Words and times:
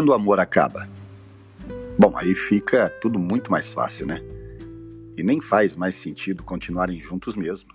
quando 0.00 0.08
o 0.08 0.14
amor 0.14 0.40
acaba? 0.40 0.88
Bom, 1.98 2.16
aí 2.16 2.34
fica 2.34 2.88
tudo 2.88 3.18
muito 3.18 3.50
mais 3.50 3.74
fácil, 3.74 4.06
né? 4.06 4.22
E 5.14 5.22
nem 5.22 5.42
faz 5.42 5.76
mais 5.76 5.94
sentido 5.94 6.42
continuarem 6.42 6.98
juntos 6.98 7.36
mesmo. 7.36 7.68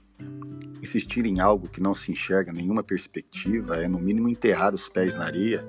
Insistir 0.82 1.24
em 1.28 1.40
algo 1.40 1.70
que 1.70 1.80
não 1.80 1.94
se 1.94 2.12
enxerga 2.12 2.52
nenhuma 2.52 2.82
perspectiva 2.82 3.76
é, 3.76 3.88
no 3.88 4.00
mínimo, 4.00 4.28
enterrar 4.28 4.74
os 4.74 4.90
pés 4.90 5.16
na 5.16 5.26
areia, 5.26 5.64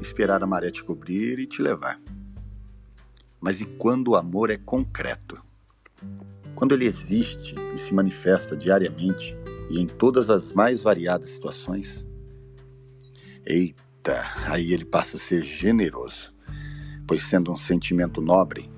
esperar 0.00 0.42
a 0.42 0.46
maré 0.46 0.70
te 0.70 0.82
cobrir 0.82 1.38
e 1.40 1.46
te 1.46 1.60
levar. 1.60 2.00
Mas 3.38 3.60
e 3.60 3.66
quando 3.66 4.12
o 4.12 4.16
amor 4.16 4.48
é 4.48 4.56
concreto? 4.56 5.38
Quando 6.54 6.72
ele 6.72 6.86
existe 6.86 7.54
e 7.74 7.76
se 7.76 7.92
manifesta 7.92 8.56
diariamente 8.56 9.36
e 9.68 9.78
em 9.78 9.86
todas 9.86 10.30
as 10.30 10.54
mais 10.54 10.82
variadas 10.82 11.28
situações? 11.28 12.02
Eita, 13.44 13.87
aí 14.46 14.72
ele 14.72 14.84
passa 14.84 15.16
a 15.16 15.20
ser 15.20 15.42
generoso, 15.42 16.34
pois, 17.06 17.22
sendo 17.22 17.52
um 17.52 17.56
sentimento 17.56 18.20
nobre, 18.20 18.70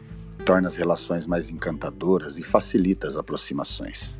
torna 0.44 0.68
as 0.68 0.76
relações 0.76 1.26
mais 1.26 1.50
encantadoras 1.50 2.38
e 2.38 2.42
facilita 2.42 3.06
as 3.06 3.16
aproximações. 3.16 4.18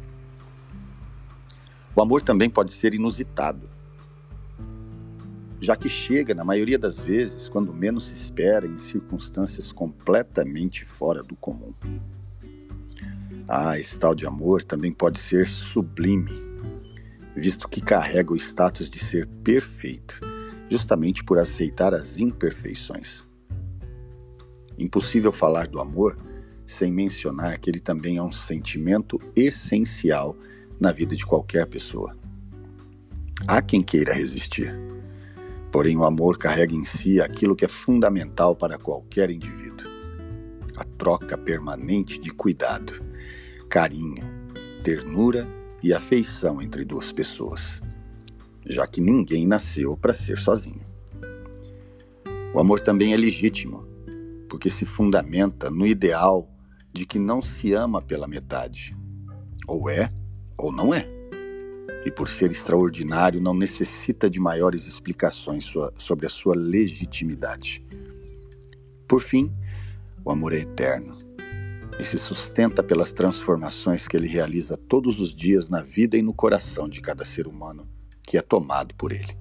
O 1.95 2.01
amor 2.01 2.23
também 2.23 2.49
pode 2.49 2.73
ser 2.73 2.95
inusitado, 2.95 3.69
já 5.61 5.77
que 5.77 5.89
chega, 5.89 6.35
na 6.35 6.43
maioria 6.43 6.79
das 6.79 7.01
vezes, 7.01 7.49
quando 7.49 7.75
menos 7.75 8.05
se 8.05 8.15
espera, 8.15 8.67
em 8.67 8.79
circunstâncias 8.79 9.71
completamente 9.71 10.87
fora 10.87 11.23
do 11.23 11.37
comum. 11.37 11.75
Ah, 13.47 13.79
esse 13.79 13.99
tal 13.99 14.15
de 14.15 14.27
amor 14.27 14.63
também 14.63 14.93
pode 14.93 15.21
ser 15.21 15.47
sublime, 15.47 16.41
visto 17.37 17.69
que 17.69 17.81
carrega 17.81 18.33
o 18.33 18.37
status 18.37 18.89
de 18.89 18.99
ser 18.99 19.27
perfeito, 19.27 20.21
justamente 20.71 21.25
por 21.25 21.39
aceitar 21.39 21.93
as 21.93 22.19
imperfeições. 22.19 23.27
Impossível 24.79 25.33
falar 25.33 25.67
do 25.67 25.81
amor 25.81 26.17
sem 26.65 26.93
mencionar 26.93 27.59
que 27.59 27.69
ele 27.69 27.81
também 27.81 28.19
é 28.19 28.23
um 28.23 28.31
sentimento 28.31 29.19
essencial 29.35 30.37
na 30.79 30.93
vida 30.93 31.17
de 31.17 31.27
qualquer 31.27 31.67
pessoa. 31.67 32.17
Há 33.47 33.61
quem 33.61 33.83
queira 33.83 34.15
resistir. 34.15 34.73
Porém, 35.73 35.97
o 35.97 36.05
amor 36.05 36.39
carrega 36.39 36.75
em 36.75 36.85
si 36.85 37.21
aquilo 37.21 37.57
que 37.57 37.65
é 37.65 37.69
fundamental 37.69 38.55
para 38.55 38.79
qualquer 38.79 39.31
indivíduo: 39.31 39.89
a 40.77 40.85
troca 40.85 41.37
permanente 41.37 42.21
de 42.21 42.31
cuidado, 42.31 43.05
carinho, 43.69 44.23
ternura 44.85 45.49
e 45.83 45.93
afeição 45.93 46.63
entre 46.63 46.85
duas 46.85 47.11
pessoas, 47.11 47.81
já 48.71 48.87
que 48.87 49.01
ninguém 49.01 49.47
nasceu 49.47 49.97
para 49.97 50.15
ser 50.15 50.39
sozinho. 50.39 50.81
O 52.55 52.61
amor 52.61 52.81
também 52.81 53.13
é 53.13 53.17
legítimo, 53.17 53.87
porque 54.49 54.71
se 54.71 54.85
fundamenta 54.85 55.71
no 55.71 55.87
ideal 55.87 56.49
de 56.93 57.07
que 57.07 57.19
não 57.19 57.43
se 57.43 57.73
ama 57.73 58.03
pela 58.03 58.27
metade, 58.27 58.97
ou 59.67 59.89
é 59.89 60.13
ou 60.57 60.73
não 60.73 60.95
é. 60.95 61.09
E 62.05 62.11
por 62.11 62.29
ser 62.29 62.51
extraordinário, 62.51 63.41
não 63.41 63.55
necessita 63.55 64.29
de 64.29 64.41
maiores 64.41 64.87
explicações 64.87 65.73
sobre 65.99 66.27
a 66.27 66.31
sua 66.31 66.57
legitimidade. 66.57 67.85
Por 69.07 69.21
fim, 69.21 69.53
o 70.25 70.31
amor 70.31 70.53
é 70.53 70.59
eterno 70.59 71.19
e 71.99 72.05
se 72.05 72.19
sustenta 72.19 72.83
pelas 72.83 73.13
transformações 73.13 74.09
que 74.09 74.17
ele 74.17 74.27
realiza 74.27 74.77
todos 74.77 75.21
os 75.21 75.35
dias 75.35 75.69
na 75.69 75.83
vida 75.83 76.17
e 76.17 76.23
no 76.23 76.33
coração 76.33 76.89
de 76.89 77.01
cada 77.01 77.25
ser 77.25 77.47
humano 77.47 77.87
que 78.31 78.39
é 78.39 78.43
tomado 78.43 78.95
por 78.95 79.11
ele. 79.11 79.37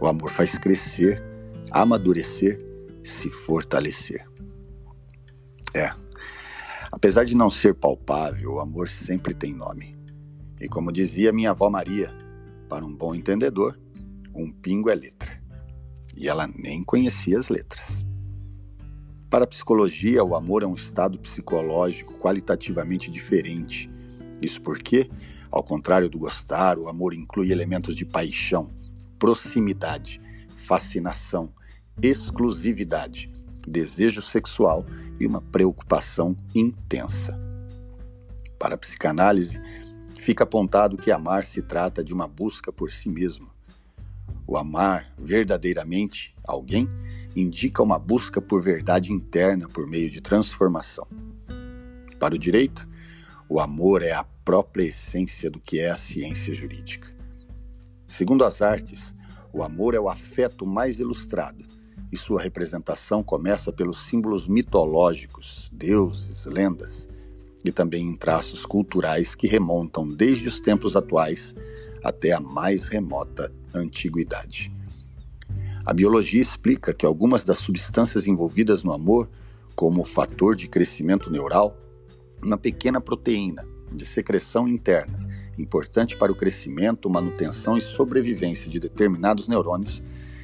O 0.00 0.06
amor 0.06 0.30
faz 0.30 0.56
crescer, 0.56 1.20
amadurecer 1.68 2.56
se 3.02 3.28
fortalecer. 3.28 4.24
É. 5.74 5.90
Apesar 6.92 7.24
de 7.24 7.34
não 7.34 7.50
ser 7.50 7.74
palpável, 7.74 8.52
o 8.52 8.60
amor 8.60 8.88
sempre 8.88 9.34
tem 9.34 9.52
nome. 9.52 9.98
E 10.60 10.68
como 10.68 10.92
dizia 10.92 11.32
minha 11.32 11.50
avó 11.50 11.68
Maria, 11.68 12.16
para 12.68 12.86
um 12.86 12.94
bom 12.94 13.16
entendedor, 13.16 13.76
um 14.32 14.48
pingo 14.52 14.90
é 14.90 14.94
letra. 14.94 15.42
E 16.16 16.28
ela 16.28 16.46
nem 16.46 16.84
conhecia 16.84 17.36
as 17.36 17.48
letras. 17.48 18.06
Para 19.28 19.42
a 19.42 19.48
psicologia, 19.48 20.22
o 20.22 20.36
amor 20.36 20.62
é 20.62 20.66
um 20.66 20.76
estado 20.76 21.18
psicológico 21.18 22.16
qualitativamente 22.16 23.10
diferente. 23.10 23.90
Isso 24.40 24.62
porque, 24.62 25.10
ao 25.50 25.62
contrário 25.62 26.08
do 26.08 26.18
gostar, 26.18 26.78
o 26.78 26.88
amor 26.88 27.14
inclui 27.14 27.50
elementos 27.50 27.96
de 27.96 28.04
paixão, 28.04 28.70
proximidade, 29.18 30.20
fascinação, 30.56 31.52
exclusividade, 32.02 33.32
desejo 33.66 34.22
sexual 34.22 34.84
e 35.18 35.26
uma 35.26 35.40
preocupação 35.40 36.36
intensa. 36.54 37.38
Para 38.58 38.74
a 38.74 38.78
psicanálise, 38.78 39.60
fica 40.18 40.44
apontado 40.44 40.96
que 40.96 41.10
amar 41.10 41.44
se 41.44 41.62
trata 41.62 42.04
de 42.04 42.12
uma 42.12 42.28
busca 42.28 42.72
por 42.72 42.90
si 42.90 43.08
mesmo. 43.08 43.50
O 44.46 44.56
amar 44.56 45.12
verdadeiramente 45.18 46.34
alguém 46.44 46.88
indica 47.36 47.82
uma 47.82 47.98
busca 47.98 48.40
por 48.40 48.62
verdade 48.62 49.12
interna 49.12 49.68
por 49.68 49.86
meio 49.86 50.10
de 50.10 50.20
transformação. 50.20 51.06
Para 52.18 52.34
o 52.34 52.38
direito, 52.38 52.88
o 53.48 53.60
amor 53.60 54.02
é 54.02 54.12
a 54.12 54.24
própria 54.48 54.84
essência 54.84 55.50
do 55.50 55.60
que 55.60 55.78
é 55.78 55.90
a 55.90 55.96
ciência 55.96 56.54
jurídica. 56.54 57.14
Segundo 58.06 58.44
as 58.44 58.62
artes, 58.62 59.14
o 59.52 59.62
amor 59.62 59.94
é 59.94 60.00
o 60.00 60.08
afeto 60.08 60.64
mais 60.64 60.98
ilustrado 60.98 61.66
e 62.10 62.16
sua 62.16 62.40
representação 62.40 63.22
começa 63.22 63.70
pelos 63.70 64.06
símbolos 64.06 64.48
mitológicos, 64.48 65.68
deuses, 65.70 66.46
lendas, 66.46 67.06
e 67.62 67.70
também 67.70 68.06
em 68.06 68.16
traços 68.16 68.64
culturais 68.64 69.34
que 69.34 69.46
remontam 69.46 70.08
desde 70.08 70.48
os 70.48 70.60
tempos 70.60 70.96
atuais 70.96 71.54
até 72.02 72.32
a 72.32 72.40
mais 72.40 72.88
remota 72.88 73.52
antiguidade. 73.74 74.72
A 75.84 75.92
biologia 75.92 76.40
explica 76.40 76.94
que 76.94 77.04
algumas 77.04 77.44
das 77.44 77.58
substâncias 77.58 78.26
envolvidas 78.26 78.82
no 78.82 78.94
amor, 78.94 79.28
como 79.76 80.00
o 80.00 80.06
fator 80.06 80.56
de 80.56 80.68
crescimento 80.68 81.30
neural, 81.30 81.76
uma 82.42 82.56
pequena 82.56 82.98
proteína 82.98 83.76
de 83.92 84.04
secreção 84.04 84.68
interna, 84.68 85.26
importante 85.58 86.16
para 86.16 86.32
o 86.32 86.36
crescimento, 86.36 87.10
manutenção 87.10 87.76
e 87.76 87.82
sobrevivência 87.82 88.70
de 88.70 88.78
determinados 88.78 89.48
neurônios, 89.48 90.02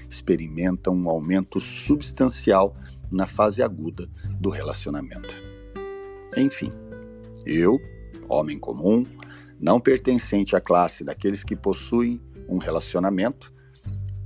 experimentam 0.08 0.94
um 0.94 1.08
aumento 1.08 1.60
substancial 1.60 2.76
na 3.10 3.26
fase 3.26 3.62
aguda 3.62 4.08
do 4.40 4.50
relacionamento. 4.50 5.34
Enfim, 6.36 6.72
eu, 7.46 7.80
homem 8.28 8.58
comum, 8.58 9.04
não 9.60 9.80
pertencente 9.80 10.56
à 10.56 10.60
classe 10.60 11.04
daqueles 11.04 11.44
que 11.44 11.54
possuem 11.54 12.20
um 12.48 12.58
relacionamento, 12.58 13.52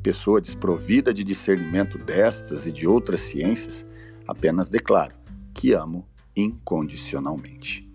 pessoa 0.02 0.40
desprovida 0.40 1.12
de 1.12 1.22
discernimento 1.22 1.98
destas 1.98 2.66
e 2.66 2.72
de 2.72 2.86
outras 2.86 3.20
ciências, 3.20 3.86
apenas 4.26 4.68
declaro 4.68 5.14
que 5.52 5.72
amo 5.72 6.06
incondicionalmente. 6.36 7.87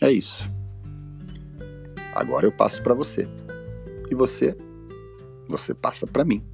É 0.00 0.10
isso. 0.10 0.50
Agora 2.14 2.46
eu 2.46 2.52
passo 2.52 2.82
para 2.82 2.94
você. 2.94 3.28
E 4.10 4.14
você? 4.14 4.56
Você 5.48 5.74
passa 5.74 6.06
para 6.06 6.24
mim. 6.24 6.44